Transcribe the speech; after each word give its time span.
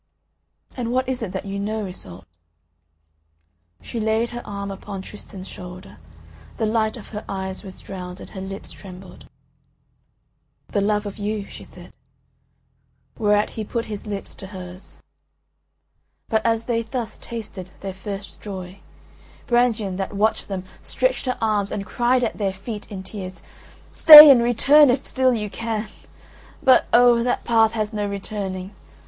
"And 0.75 0.91
what 0.91 1.07
is 1.07 1.21
it 1.21 1.31
that 1.33 1.45
you 1.45 1.59
know, 1.59 1.85
Iseult?" 1.85 2.25
She 3.83 3.99
laid 3.99 4.31
her 4.31 4.41
arm 4.43 4.71
upon 4.71 5.03
Tristan's 5.03 5.47
shoulder, 5.47 5.97
the 6.57 6.65
light 6.65 6.97
of 6.97 7.09
her 7.09 7.23
eyes 7.29 7.61
was 7.61 7.79
drowned 7.81 8.19
and 8.19 8.31
her 8.31 8.41
lips 8.41 8.71
trembled. 8.71 9.27
"The 10.69 10.81
love 10.81 11.05
of 11.05 11.19
you," 11.19 11.45
she 11.45 11.63
said. 11.63 11.93
Whereat 13.19 13.51
he 13.51 13.63
put 13.63 13.85
his 13.85 14.07
lips 14.07 14.33
to 14.37 14.47
hers. 14.47 14.97
But 16.29 16.43
as 16.43 16.63
they 16.63 16.81
thus 16.81 17.19
tasted 17.19 17.69
their 17.81 17.93
first 17.93 18.41
joy, 18.41 18.79
Brangien, 19.45 19.97
that 19.97 20.13
watched 20.13 20.47
them, 20.47 20.63
stretched 20.81 21.27
her 21.27 21.37
arms 21.39 21.71
and 21.71 21.85
cried 21.85 22.23
at 22.23 22.39
their 22.39 22.53
feet 22.53 22.91
in 22.91 23.03
tears: 23.03 23.43
"Stay 23.91 24.31
and 24.31 24.41
return 24.41 24.89
if 24.89 25.05
still 25.05 25.35
you 25.35 25.51
can… 25.51 25.89
But 26.63 26.87
oh! 26.91 27.21
that 27.21 27.43
path 27.43 27.73
has 27.73 27.93
no 27.93 28.09
returning. 28.09 28.73